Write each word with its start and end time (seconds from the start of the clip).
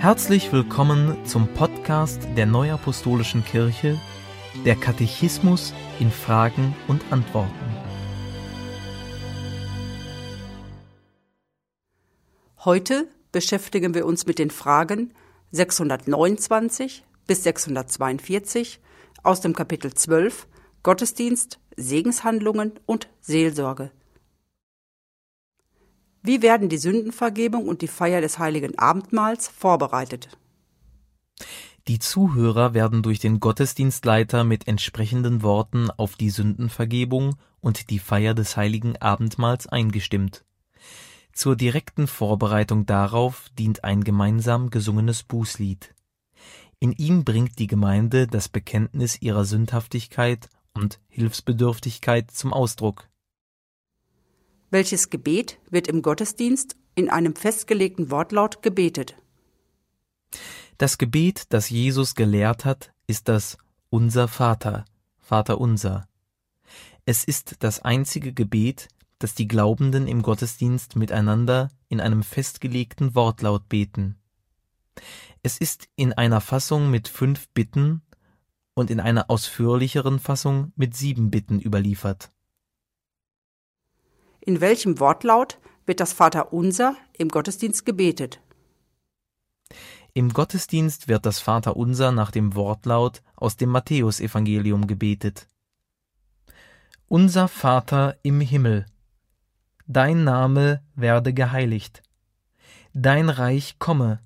Herzlich 0.00 0.52
willkommen 0.52 1.26
zum 1.26 1.48
Podcast 1.54 2.22
der 2.36 2.46
Neuapostolischen 2.46 3.44
Kirche, 3.44 3.98
der 4.64 4.76
Katechismus 4.76 5.74
in 5.98 6.12
Fragen 6.12 6.76
und 6.86 7.02
Antworten. 7.10 7.52
Heute 12.64 13.08
beschäftigen 13.32 13.92
wir 13.92 14.06
uns 14.06 14.24
mit 14.24 14.38
den 14.38 14.52
Fragen 14.52 15.14
629 15.50 17.04
bis 17.26 17.42
642 17.42 18.78
aus 19.24 19.40
dem 19.40 19.52
Kapitel 19.52 19.92
12 19.92 20.46
Gottesdienst, 20.84 21.58
Segenshandlungen 21.76 22.78
und 22.86 23.08
Seelsorge. 23.20 23.90
Wie 26.22 26.42
werden 26.42 26.68
die 26.68 26.78
Sündenvergebung 26.78 27.68
und 27.68 27.82
die 27.82 27.88
Feier 27.88 28.20
des 28.20 28.38
heiligen 28.38 28.78
Abendmahls 28.78 29.48
vorbereitet? 29.48 30.28
Die 31.86 31.98
Zuhörer 31.98 32.74
werden 32.74 33.02
durch 33.02 33.18
den 33.18 33.40
Gottesdienstleiter 33.40 34.44
mit 34.44 34.68
entsprechenden 34.68 35.42
Worten 35.42 35.90
auf 35.90 36.16
die 36.16 36.28
Sündenvergebung 36.28 37.36
und 37.60 37.88
die 37.88 37.98
Feier 37.98 38.34
des 38.34 38.56
heiligen 38.56 38.96
Abendmahls 38.96 39.66
eingestimmt. 39.66 40.44
Zur 41.32 41.56
direkten 41.56 42.06
Vorbereitung 42.06 42.84
darauf 42.84 43.46
dient 43.58 43.84
ein 43.84 44.04
gemeinsam 44.04 44.70
gesungenes 44.70 45.22
Bußlied. 45.22 45.94
In 46.80 46.92
ihm 46.92 47.24
bringt 47.24 47.58
die 47.58 47.66
Gemeinde 47.68 48.26
das 48.26 48.48
Bekenntnis 48.48 49.22
ihrer 49.22 49.44
Sündhaftigkeit 49.44 50.48
und 50.74 51.00
Hilfsbedürftigkeit 51.08 52.30
zum 52.30 52.52
Ausdruck. 52.52 53.08
Welches 54.70 55.08
Gebet 55.08 55.58
wird 55.70 55.88
im 55.88 56.02
Gottesdienst 56.02 56.76
in 56.94 57.08
einem 57.08 57.34
festgelegten 57.34 58.10
Wortlaut 58.10 58.62
gebetet? 58.62 59.16
Das 60.76 60.98
Gebet, 60.98 61.46
das 61.48 61.70
Jesus 61.70 62.14
gelehrt 62.14 62.66
hat, 62.66 62.92
ist 63.06 63.28
das 63.28 63.56
Unser 63.88 64.28
Vater, 64.28 64.84
Vater 65.18 65.58
unser. 65.58 66.06
Es 67.06 67.24
ist 67.24 67.56
das 67.60 67.80
einzige 67.80 68.34
Gebet, 68.34 68.88
das 69.18 69.34
die 69.34 69.48
Glaubenden 69.48 70.06
im 70.06 70.20
Gottesdienst 70.20 70.96
miteinander 70.96 71.70
in 71.88 72.02
einem 72.02 72.22
festgelegten 72.22 73.14
Wortlaut 73.14 73.70
beten. 73.70 74.16
Es 75.42 75.56
ist 75.56 75.88
in 75.96 76.12
einer 76.12 76.42
Fassung 76.42 76.90
mit 76.90 77.08
fünf 77.08 77.48
Bitten 77.54 78.02
und 78.74 78.90
in 78.90 79.00
einer 79.00 79.30
ausführlicheren 79.30 80.18
Fassung 80.18 80.72
mit 80.76 80.94
sieben 80.94 81.30
Bitten 81.30 81.58
überliefert. 81.58 82.30
In 84.48 84.62
welchem 84.62 84.98
Wortlaut 84.98 85.58
wird 85.84 86.00
das 86.00 86.14
Vaterunser 86.14 86.96
im 87.18 87.28
Gottesdienst 87.28 87.84
gebetet? 87.84 88.40
Im 90.14 90.32
Gottesdienst 90.32 91.06
wird 91.06 91.26
das 91.26 91.38
Vaterunser 91.38 92.12
nach 92.12 92.30
dem 92.30 92.54
Wortlaut 92.54 93.20
aus 93.36 93.58
dem 93.58 93.68
Matthäusevangelium 93.68 94.86
gebetet. 94.86 95.48
Unser 97.08 97.46
Vater 97.46 98.16
im 98.22 98.40
Himmel, 98.40 98.86
dein 99.86 100.24
Name 100.24 100.82
werde 100.94 101.34
geheiligt, 101.34 102.02
dein 102.94 103.28
Reich 103.28 103.78
komme, 103.78 104.18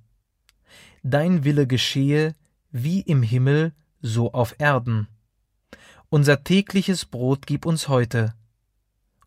dein 1.02 1.42
Wille 1.42 1.66
geschehe 1.66 2.36
wie 2.70 3.00
im 3.00 3.24
Himmel, 3.24 3.74
so 4.00 4.32
auf 4.32 4.54
Erden. 4.60 5.08
Unser 6.10 6.44
tägliches 6.44 7.06
Brot 7.06 7.44
gib 7.44 7.66
uns 7.66 7.88
heute 7.88 8.36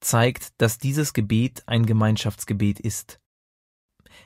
zeigt, 0.00 0.60
dass 0.60 0.78
dieses 0.78 1.12
Gebet 1.12 1.62
ein 1.66 1.86
Gemeinschaftsgebet 1.86 2.80
ist. 2.80 3.20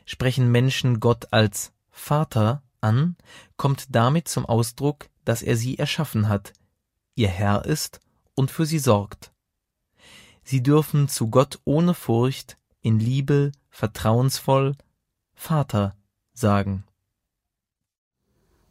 Sprechen 0.05 0.51
Menschen 0.51 1.01
Gott 1.01 1.33
als 1.33 1.73
Vater 1.91 2.63
an, 2.81 3.17
kommt 3.57 3.95
damit 3.95 4.29
zum 4.29 4.47
Ausdruck, 4.47 5.09
dass 5.25 5.43
er 5.43 5.57
sie 5.57 5.79
erschaffen 5.79 6.29
hat, 6.29 6.53
ihr 7.15 7.29
Herr 7.29 7.65
ist 7.65 8.01
und 8.35 8.51
für 8.51 8.67
sie 8.67 8.79
sorgt. 8.79 9.33
Sie 10.43 10.63
dürfen 10.63 11.09
zu 11.09 11.31
Gott 11.31 11.61
ohne 11.65 11.95
Furcht, 11.95 12.59
in 12.83 12.99
Liebe, 12.99 13.53
vertrauensvoll 13.71 14.77
Vater 15.33 15.97
sagen. 16.35 16.85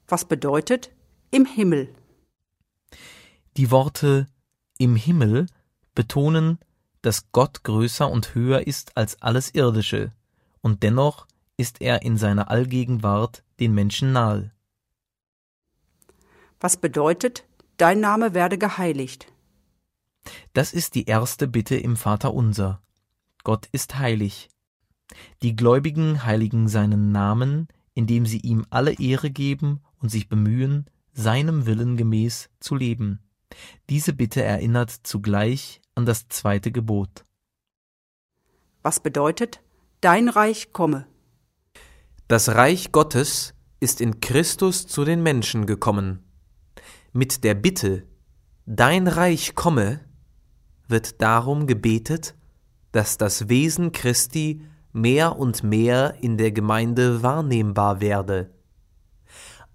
Was 0.07 0.25
bedeutet 0.25 0.91
im 1.31 1.45
Himmel? 1.45 1.93
Die 3.57 3.71
Worte 3.71 4.27
im 4.77 4.95
Himmel 4.95 5.47
betonen, 5.95 6.59
dass 7.03 7.31
Gott 7.31 7.63
größer 7.63 8.09
und 8.09 8.33
höher 8.33 8.65
ist 8.65 8.97
als 8.97 9.21
alles 9.21 9.53
Irdische, 9.53 10.11
und 10.61 10.81
dennoch 10.81 11.27
ist 11.57 11.81
er 11.81 12.01
in 12.01 12.17
seiner 12.17 12.49
Allgegenwart 12.49 13.43
den 13.59 13.75
Menschen 13.75 14.13
nahe. 14.13 14.51
Was 16.59 16.77
bedeutet, 16.77 17.45
dein 17.77 17.99
Name 17.99 18.33
werde 18.33 18.57
geheiligt? 18.57 19.27
Das 20.53 20.73
ist 20.73 20.95
die 20.95 21.05
erste 21.05 21.47
Bitte 21.47 21.75
im 21.75 21.97
Vaterunser. 21.97 22.81
Gott 23.43 23.67
ist 23.73 23.99
heilig. 23.99 24.49
Die 25.41 25.55
Gläubigen 25.55 26.25
heiligen 26.25 26.69
seinen 26.69 27.11
Namen, 27.11 27.67
indem 27.93 28.25
sie 28.25 28.39
ihm 28.39 28.65
alle 28.69 28.93
Ehre 28.97 29.29
geben 29.29 29.81
und 29.99 30.09
sich 30.09 30.29
bemühen, 30.29 30.89
seinem 31.11 31.65
Willen 31.65 31.97
gemäß 31.97 32.49
zu 32.59 32.75
leben. 32.75 33.19
Diese 33.89 34.13
Bitte 34.13 34.43
erinnert 34.43 34.91
zugleich 34.91 35.81
an 35.95 36.05
das 36.05 36.27
zweite 36.29 36.71
Gebot. 36.71 37.25
Was 38.81 38.99
bedeutet, 38.99 39.61
dein 40.01 40.29
Reich 40.29 40.73
komme? 40.73 41.07
Das 42.27 42.49
Reich 42.49 42.91
Gottes 42.91 43.53
ist 43.79 44.01
in 44.01 44.19
Christus 44.19 44.87
zu 44.87 45.05
den 45.05 45.23
Menschen 45.23 45.65
gekommen. 45.65 46.23
Mit 47.11 47.43
der 47.43 47.53
Bitte, 47.53 48.07
dein 48.65 49.07
Reich 49.07 49.55
komme, 49.55 49.99
wird 50.87 51.21
darum 51.21 51.67
gebetet, 51.67 52.35
dass 52.91 53.17
das 53.17 53.49
Wesen 53.49 53.91
Christi 53.91 54.61
mehr 54.93 55.37
und 55.37 55.63
mehr 55.63 56.15
in 56.21 56.37
der 56.37 56.51
Gemeinde 56.51 57.23
wahrnehmbar 57.23 57.99
werde. 58.01 58.51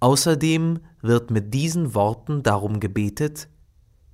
Außerdem 0.00 0.80
wird 1.02 1.30
mit 1.30 1.52
diesen 1.52 1.94
Worten 1.94 2.42
darum 2.42 2.80
gebetet, 2.80 3.48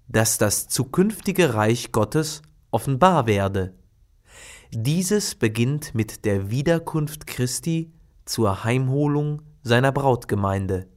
dass 0.08 0.38
das 0.38 0.68
zukünftige 0.68 1.54
Reich 1.54 1.92
Gottes 1.92 2.42
offenbar 2.70 3.26
werde. 3.26 3.74
Dieses 4.70 5.34
beginnt 5.34 5.94
mit 5.94 6.24
der 6.24 6.50
Wiederkunft 6.50 7.26
Christi 7.26 7.92
zur 8.24 8.64
Heimholung 8.64 9.42
seiner 9.62 9.92
Brautgemeinde. 9.92 10.88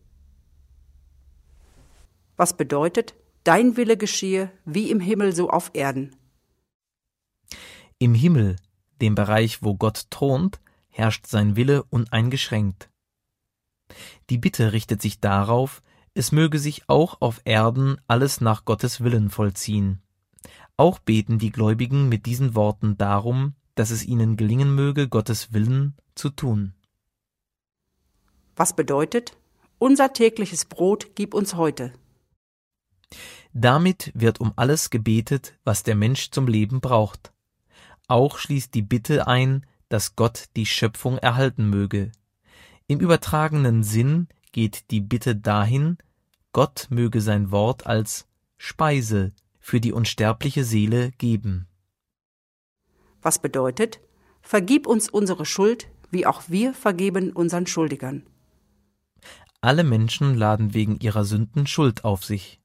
Was 2.36 2.56
bedeutet, 2.56 3.16
dein 3.44 3.78
Wille 3.78 3.98
geschehe 3.98 4.52
wie 4.66 4.92
im 4.92 5.00
Himmel 5.00 5.36
so 5.36 5.50
auf 5.50 5.72
Erden? 5.74 6.16
Im 8.00 8.14
Himmel, 8.14 8.58
dem 9.02 9.16
Bereich, 9.16 9.64
wo 9.64 9.76
Gott 9.76 10.08
thront, 10.10 10.60
herrscht 10.90 11.28
sein 11.28 11.56
Wille 11.56 11.84
uneingeschränkt. 11.84 12.90
Die 14.30 14.38
Bitte 14.38 14.74
richtet 14.74 15.02
sich 15.02 15.20
darauf, 15.20 15.82
es 16.18 16.32
möge 16.32 16.60
sich 16.60 16.90
auch 16.90 17.22
auf 17.22 17.42
Erden 17.46 18.02
alles 18.08 18.42
nach 18.42 18.66
Gottes 18.66 19.02
Willen 19.02 19.30
vollziehen. 19.30 20.02
Auch 20.76 21.00
beten 21.00 21.40
die 21.40 21.52
Gläubigen 21.52 22.10
mit 22.10 22.26
diesen 22.26 22.56
Worten 22.56 22.98
darum, 22.98 23.54
dass 23.76 23.92
es 23.92 24.04
ihnen 24.04 24.38
gelingen 24.38 24.74
möge, 24.74 25.08
Gottes 25.08 25.54
Willen 25.54 25.96
zu 26.16 26.30
tun. 26.30 26.74
Was 28.56 28.76
bedeutet, 28.76 29.38
unser 29.78 30.14
tägliches 30.14 30.66
Brot 30.66 31.16
gib 31.16 31.36
uns 31.36 31.54
heute. 31.54 31.94
Damit 33.54 34.12
wird 34.16 34.42
um 34.42 34.54
alles 34.56 34.90
gebetet, 34.90 35.54
was 35.64 35.84
der 35.84 35.96
Mensch 35.96 36.32
zum 36.32 36.48
Leben 36.48 36.82
braucht. 36.82 37.32
Auch 38.08 38.40
schließt 38.40 38.74
die 38.74 38.82
Bitte 38.82 39.28
ein, 39.28 39.66
dass 39.90 40.16
Gott 40.16 40.46
die 40.56 40.66
Schöpfung 40.66 41.18
erhalten 41.20 41.70
möge. 41.70 42.12
Im 42.88 43.00
übertragenen 43.00 43.84
Sinn 43.84 44.28
geht 44.52 44.90
die 44.92 45.02
Bitte 45.02 45.36
dahin, 45.36 45.98
Gott 46.54 46.88
möge 46.90 47.22
sein 47.22 47.52
Wort 47.52 47.86
als 47.86 48.28
Speise 48.58 49.34
für 49.60 49.80
die 49.80 49.92
unsterbliche 49.92 50.64
Seele 50.64 51.12
geben. 51.18 51.68
Was 53.22 53.40
bedeutet, 53.40 54.00
vergib 54.42 54.88
uns 54.88 55.10
unsere 55.10 55.46
Schuld, 55.46 55.90
wie 56.12 56.26
auch 56.26 56.44
wir 56.48 56.74
vergeben 56.74 57.32
unseren 57.32 57.68
Schuldigern. 57.68 58.24
Alle 59.62 59.84
Menschen 59.84 60.36
laden 60.36 60.74
wegen 60.74 61.00
ihrer 61.00 61.26
Sünden 61.26 61.68
Schuld 61.68 62.06
auf 62.06 62.24
sich. 62.24 62.62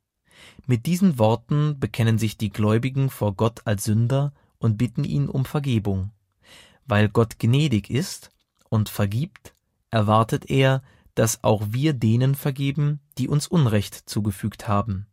Mit 0.67 0.87
diesen 0.87 1.19
Worten 1.19 1.81
bekennen 1.81 2.19
sich 2.19 2.37
die 2.37 2.51
Gläubigen 2.51 3.11
vor 3.11 3.35
Gott 3.35 3.63
als 3.65 3.85
Sünder 3.85 4.33
und 4.59 4.79
bitten 4.79 5.05
ihn 5.05 5.29
um 5.29 5.45
Vergebung. 5.45 6.11
Weil 6.87 7.09
Gott 7.09 7.39
gnädig 7.39 7.91
ist 7.91 8.31
und 8.69 8.89
vergibt, 8.89 9.55
erwartet 9.91 10.51
er, 10.51 10.83
dass 11.15 11.45
auch 11.45 11.63
wir 11.71 11.93
denen 11.93 12.35
vergeben, 12.35 13.01
die 13.19 13.29
uns 13.29 13.47
Unrecht 13.47 13.95
zugefügt 13.95 14.69
haben. 14.69 15.07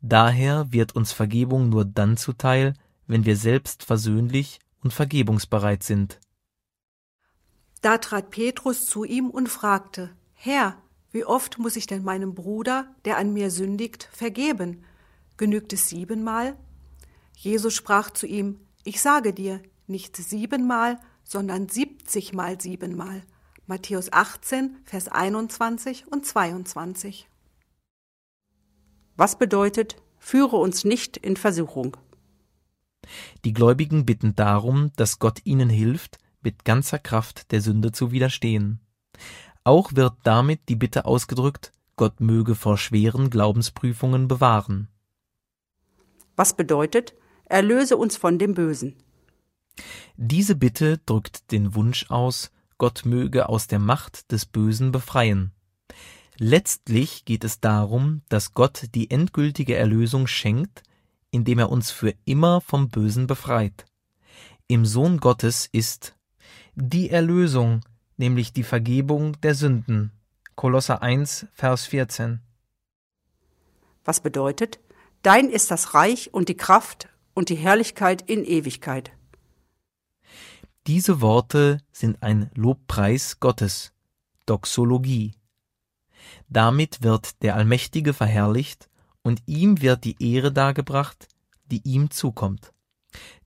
Daher 0.00 0.72
wird 0.72 0.94
uns 0.94 1.12
Vergebung 1.12 1.68
nur 1.68 1.84
dann 1.84 2.16
zuteil, 2.16 2.74
wenn 3.06 3.24
wir 3.24 3.36
selbst 3.36 3.82
versöhnlich 3.82 4.60
und 4.82 4.92
vergebungsbereit 4.92 5.82
sind. 5.82 6.20
Da 7.82 7.98
trat 7.98 8.30
Petrus 8.30 8.86
zu 8.86 9.04
ihm 9.04 9.30
und 9.30 9.48
fragte, 9.48 10.10
Herr, 10.34 10.76
wie 11.12 11.24
oft 11.24 11.58
muss 11.58 11.76
ich 11.76 11.86
denn 11.86 12.04
meinem 12.04 12.34
Bruder, 12.34 12.94
der 13.04 13.16
an 13.16 13.32
mir 13.32 13.50
sündigt, 13.50 14.08
vergeben? 14.12 14.84
Genügt 15.36 15.72
es 15.72 15.88
siebenmal? 15.88 16.56
Jesus 17.34 17.74
sprach 17.74 18.10
zu 18.10 18.26
ihm, 18.26 18.60
Ich 18.84 19.00
sage 19.00 19.32
dir, 19.32 19.62
nicht 19.86 20.16
siebenmal, 20.16 20.98
sondern 21.24 21.68
siebzigmal 21.68 22.60
siebenmal. 22.60 23.22
Matthäus 23.68 24.12
18, 24.12 24.76
Vers 24.84 25.08
21 25.08 26.06
und 26.06 26.24
22. 26.24 27.28
Was 29.16 29.36
bedeutet, 29.38 29.96
führe 30.18 30.56
uns 30.56 30.84
nicht 30.84 31.16
in 31.16 31.36
Versuchung? 31.36 31.96
Die 33.44 33.52
Gläubigen 33.52 34.06
bitten 34.06 34.36
darum, 34.36 34.92
dass 34.94 35.18
Gott 35.18 35.40
ihnen 35.44 35.68
hilft, 35.68 36.18
mit 36.42 36.64
ganzer 36.64 37.00
Kraft 37.00 37.50
der 37.50 37.60
Sünde 37.60 37.90
zu 37.90 38.12
widerstehen. 38.12 38.78
Auch 39.64 39.96
wird 39.96 40.14
damit 40.22 40.68
die 40.68 40.76
Bitte 40.76 41.04
ausgedrückt, 41.04 41.72
Gott 41.96 42.20
möge 42.20 42.54
vor 42.54 42.78
schweren 42.78 43.30
Glaubensprüfungen 43.30 44.28
bewahren. 44.28 44.86
Was 46.36 46.54
bedeutet, 46.54 47.14
erlöse 47.46 47.96
uns 47.96 48.16
von 48.16 48.38
dem 48.38 48.54
Bösen? 48.54 48.94
Diese 50.16 50.54
Bitte 50.54 50.98
drückt 50.98 51.50
den 51.50 51.74
Wunsch 51.74 52.10
aus, 52.10 52.52
Gott 52.78 53.04
möge 53.04 53.48
aus 53.48 53.66
der 53.66 53.78
Macht 53.78 54.30
des 54.32 54.46
Bösen 54.46 54.92
befreien. 54.92 55.52
Letztlich 56.38 57.24
geht 57.24 57.44
es 57.44 57.60
darum, 57.60 58.22
dass 58.28 58.52
Gott 58.52 58.88
die 58.94 59.10
endgültige 59.10 59.74
Erlösung 59.74 60.26
schenkt, 60.26 60.82
indem 61.30 61.58
er 61.58 61.70
uns 61.70 61.90
für 61.90 62.14
immer 62.24 62.60
vom 62.60 62.90
Bösen 62.90 63.26
befreit. 63.26 63.86
Im 64.68 64.84
Sohn 64.84 65.18
Gottes 65.18 65.68
ist 65.72 66.14
die 66.74 67.08
Erlösung, 67.08 67.80
nämlich 68.18 68.52
die 68.52 68.64
Vergebung 68.64 69.40
der 69.40 69.54
Sünden. 69.54 70.12
Kolosser 70.56 71.02
1, 71.02 71.46
Vers 71.54 71.86
14. 71.86 72.40
Was 74.04 74.20
bedeutet, 74.20 74.78
dein 75.22 75.48
ist 75.48 75.70
das 75.70 75.94
Reich 75.94 76.34
und 76.34 76.48
die 76.48 76.56
Kraft 76.56 77.08
und 77.34 77.48
die 77.48 77.56
Herrlichkeit 77.56 78.22
in 78.28 78.44
Ewigkeit. 78.44 79.12
Diese 80.86 81.20
Worte 81.20 81.78
sind 81.90 82.22
ein 82.22 82.48
Lobpreis 82.54 83.40
Gottes, 83.40 83.92
Doxologie. 84.46 85.34
Damit 86.48 87.02
wird 87.02 87.42
der 87.42 87.56
Allmächtige 87.56 88.12
verherrlicht 88.12 88.88
und 89.22 89.42
ihm 89.46 89.82
wird 89.82 90.04
die 90.04 90.14
Ehre 90.20 90.52
dargebracht, 90.52 91.26
die 91.64 91.80
ihm 91.82 92.12
zukommt. 92.12 92.72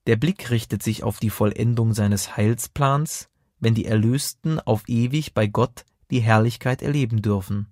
Der 0.05 0.17
Blick 0.17 0.51
richtet 0.51 0.83
sich 0.83 1.01
auf 1.01 1.19
die 1.19 1.31
Vollendung 1.31 1.95
seines 1.95 2.37
Heilsplans, 2.37 3.27
wenn 3.59 3.73
die 3.73 3.85
Erlösten 3.85 4.59
auf 4.59 4.83
ewig 4.87 5.33
bei 5.33 5.47
Gott 5.47 5.85
die 6.11 6.19
Herrlichkeit 6.19 6.83
erleben 6.83 7.23
dürfen. 7.23 7.67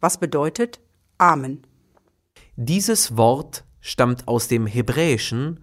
Was 0.00 0.18
bedeutet 0.18 0.80
Amen? 1.16 1.62
Dieses 2.56 3.16
Wort 3.16 3.64
stammt 3.80 4.26
aus 4.26 4.48
dem 4.48 4.66
Hebräischen 4.66 5.60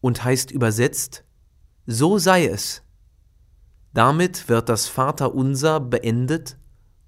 und 0.00 0.24
heißt 0.24 0.50
übersetzt 0.50 1.24
So 1.90 2.18
sei 2.18 2.44
es. 2.44 2.82
Damit 3.94 4.50
wird 4.50 4.68
das 4.68 4.88
Vaterunser 4.88 5.80
beendet 5.80 6.58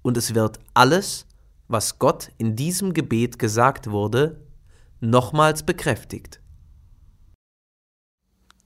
und 0.01 0.17
es 0.17 0.33
wird 0.33 0.59
alles, 0.73 1.27
was 1.67 1.99
Gott 1.99 2.31
in 2.39 2.55
diesem 2.55 2.95
Gebet 2.95 3.37
gesagt 3.37 3.91
wurde, 3.91 4.43
nochmals 4.99 5.61
bekräftigt. 5.61 6.41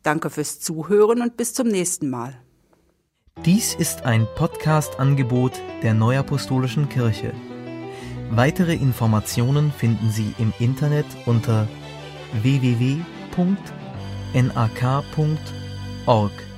Danke 0.04 0.30
fürs 0.30 0.62
Zuhören 0.62 1.22
und 1.22 1.36
bis 1.36 1.54
zum 1.54 1.68
nächsten 1.68 2.10
Mal. 2.10 2.42
Dies 3.44 3.76
ist 3.76 4.04
ein 4.04 4.26
Podcast-Angebot 4.36 5.62
der 5.84 5.94
Neuapostolischen 5.94 6.88
Kirche. 6.88 7.34
Weitere 8.30 8.74
Informationen 8.76 9.70
finden 9.70 10.10
Sie 10.12 10.34
im 10.38 10.54
Internet 10.60 11.08
unter 11.26 11.68
www.nak.org. 12.42 13.06
org. 16.08 16.55